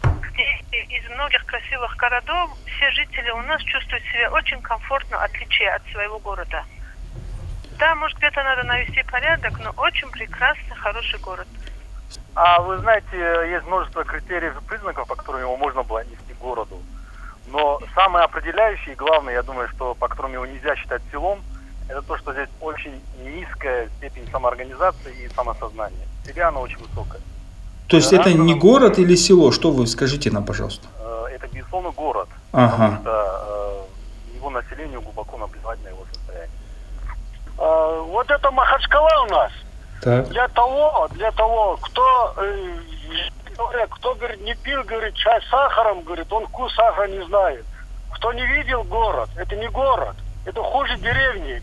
Из 0.73 1.11
многих 1.11 1.45
красивых 1.47 1.97
городов 1.97 2.51
все 2.67 2.91
жители 2.91 3.31
у 3.31 3.41
нас 3.43 3.61
чувствуют 3.63 4.05
себя 4.05 4.31
очень 4.31 4.61
комфортно, 4.63 5.23
отличие 5.23 5.71
от 5.75 5.83
своего 5.91 6.19
города. 6.19 6.65
Да, 7.79 7.95
может, 7.97 8.17
где-то 8.19 8.43
надо 8.43 8.63
навести 8.63 9.03
порядок, 9.11 9.59
но 9.59 9.73
очень 9.77 10.09
прекрасный, 10.11 10.77
хороший 10.77 11.19
город. 11.19 11.49
А 12.35 12.61
вы 12.61 12.79
знаете, 12.79 13.51
есть 13.51 13.67
множество 13.67 14.05
критериев 14.05 14.57
и 14.57 14.65
признаков, 14.65 15.09
по 15.09 15.17
которым 15.17 15.41
его 15.41 15.57
можно 15.57 15.83
было 15.83 16.01
отнести 16.01 16.35
к 16.35 16.39
городу. 16.39 16.81
Но 17.49 17.81
самое 17.95 18.25
определяющее 18.25 18.93
и 18.93 18.97
главное, 18.97 19.35
я 19.35 19.43
думаю, 19.43 19.69
что 19.71 19.95
по 19.95 20.09
которым 20.09 20.33
его 20.33 20.47
нельзя 20.47 20.77
считать 20.77 21.03
селом, 21.11 21.43
это 21.89 22.03
то, 22.03 22.17
что 22.19 22.33
здесь 22.33 22.49
очень 22.61 23.03
низкая 23.21 23.89
степень 23.97 24.29
самоорганизации 24.31 25.25
и 25.25 25.29
самосознания. 25.29 26.07
В 26.23 26.27
селе 26.27 26.43
она 26.43 26.61
очень 26.61 26.79
высокая. 26.79 27.21
То 27.89 27.97
есть 27.97 28.13
это 28.13 28.33
не 28.33 28.55
город 28.55 28.99
или 28.99 29.15
село? 29.15 29.53
Что 29.53 29.71
вы 29.71 29.87
скажите 29.87 30.31
нам, 30.31 30.45
пожалуйста? 30.45 30.89
Э, 30.99 31.27
Это, 31.35 31.47
безусловно, 31.49 31.91
город. 31.91 32.29
Ага. 32.53 32.71
Потому 32.71 33.01
что 33.01 33.87
э, 34.33 34.37
его 34.37 34.51
населению 34.51 35.01
глубоко 35.03 35.39
наплевать 35.39 35.83
на 35.85 35.89
его 35.89 36.05
состояние. 36.13 36.51
А, 37.59 38.01
вот 38.03 38.31
это 38.31 38.51
Махачкала 38.51 39.25
у 39.29 39.31
нас. 39.31 39.53
Так. 40.03 40.29
Для 40.29 40.49
того, 40.49 41.09
для 41.13 41.31
того, 41.33 41.79
кто, 41.81 42.35
э, 42.39 43.87
кто 43.91 44.15
говорит, 44.15 44.41
не 44.43 44.55
пил, 44.55 44.83
говорит, 44.85 45.15
чай 45.15 45.41
с 45.41 45.51
сахаром, 45.51 46.03
говорит, 46.03 46.33
он 46.33 46.47
вкус 46.47 46.75
сахара 46.75 47.09
не 47.09 47.25
знает. 47.27 47.65
Кто 48.15 48.33
не 48.33 48.47
видел 48.47 48.83
город, 48.85 49.29
это 49.37 49.55
не 49.57 49.69
город, 49.69 50.17
это 50.45 50.63
хуже 50.63 50.97
деревни. 50.99 51.63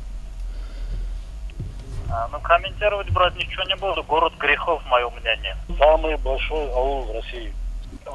А, 2.14 2.28
ну, 2.32 2.40
комментировать, 2.42 3.10
брат, 3.10 3.36
ничего 3.36 3.64
не 3.64 3.76
буду. 3.76 4.04
Город 4.04 4.34
грехов, 4.38 4.84
мое 4.86 5.10
мнение. 5.10 5.58
Самый 5.80 6.16
большой 6.18 6.70
аул 6.72 7.06
в 7.06 7.16
России. 7.16 7.52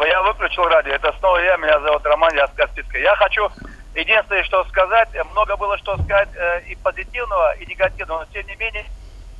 Я 0.06 0.22
выключил 0.22 0.68
радио. 0.68 0.92
Это 0.92 1.12
снова 1.18 1.38
я. 1.38 1.56
Меня 1.56 1.80
зовут 1.80 2.06
Роман, 2.06 2.32
я 2.36 2.46
с 2.46 2.52
Каспийска. 2.52 2.96
Я 2.96 3.16
хочу 3.16 3.50
единственное, 3.96 4.44
что 4.44 4.62
сказать. 4.66 5.08
Много 5.32 5.56
было 5.56 5.76
что 5.78 5.96
сказать 5.96 6.28
э, 6.36 6.60
и 6.68 6.76
позитивного, 6.76 7.56
и 7.56 7.66
негативного. 7.66 8.20
Но 8.20 8.26
тем 8.26 8.46
не 8.46 8.54
менее, 8.54 8.84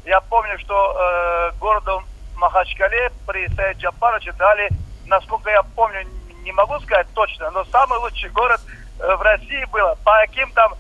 я 0.05 0.21
помню, 0.23 0.59
что 0.59 0.97
э, 0.99 1.53
городу 1.61 2.03
Махачкале 2.35 3.13
при 3.29 3.47
Саид 3.55 3.77
Джапаровиче 3.79 4.33
дали, 4.33 4.71
насколько 5.07 5.51
я 5.51 5.63
помню, 5.63 6.05
не 6.43 6.51
могу 6.51 6.81
сказать 6.81 7.07
точно, 7.15 7.53
но 7.53 7.65
самый 7.67 8.01
лучший 8.01 8.31
город 8.31 8.61
э, 8.99 9.15
в 9.15 9.23
России 9.23 9.65
было. 9.67 9.97
По 10.05 10.13
каким 10.27 10.51
там 10.51 10.75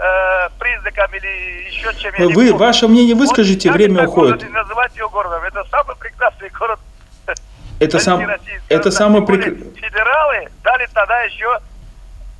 э, 0.00 0.48
признакам 0.58 1.10
или 1.14 1.68
еще 1.68 1.94
чем 1.94 2.14
я 2.14 2.26
не 2.26 2.32
Вы, 2.34 2.52
ваше 2.54 2.88
мнение 2.88 3.14
выскажите, 3.14 3.68
Вот 3.68 3.76
время 3.76 4.06
уходит. 4.08 4.42
можно 4.42 4.62
называть 4.62 4.96
его 4.96 5.08
городом. 5.10 5.42
Это 5.44 5.64
самый 5.70 5.96
прекрасный 5.96 6.48
город 6.50 6.80
Это, 7.78 7.98
сам, 7.98 8.20
это 8.68 8.90
самый 8.90 9.22
прек- 9.22 9.74
Федералы 9.76 10.48
дали 10.64 10.86
тогда 10.92 11.20
еще 11.22 11.58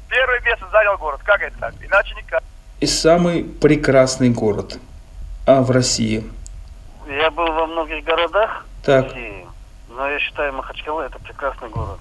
первое 0.08 0.40
место 0.40 0.66
занял 0.72 0.96
город. 0.98 1.20
Как 1.24 1.42
это 1.42 1.56
так? 1.58 1.74
Иначе 1.82 2.14
никак. 2.14 2.42
и 2.80 2.86
самый 2.86 3.44
прекрасный 3.44 4.30
город 4.30 4.78
а, 5.46 5.60
в 5.62 5.70
России. 5.70 6.24
Я 7.08 7.30
был 7.30 7.46
во 7.52 7.66
многих 7.66 8.04
городах 8.04 8.64
Так. 8.84 9.06
России, 9.06 9.46
но 9.88 10.08
я 10.08 10.18
считаю, 10.20 10.52
Махачкала 10.52 11.02
это 11.02 11.18
прекрасный 11.18 11.68
город. 11.68 11.98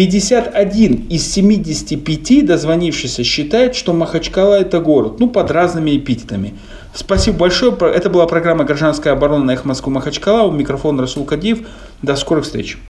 51 0.00 1.08
из 1.10 1.30
75 1.30 2.46
дозвонившихся 2.46 3.22
считает, 3.22 3.74
что 3.74 3.92
Махачкала 3.92 4.54
это 4.54 4.80
город, 4.80 5.20
ну, 5.20 5.28
под 5.28 5.50
разными 5.50 5.94
эпитетами. 5.94 6.54
Спасибо 6.94 7.36
большое. 7.36 7.76
Это 7.78 8.08
была 8.08 8.26
программа 8.26 8.64
«Гражданская 8.64 9.12
оборона» 9.12 9.44
на 9.44 9.50
Эхо 9.50 9.68
Москвы 9.68 9.92
Махачкала. 9.92 10.48
У 10.48 10.52
микрофона 10.52 11.02
Расул 11.02 11.26
Кадиев. 11.26 11.68
До 12.00 12.16
скорых 12.16 12.44
встреч. 12.44 12.78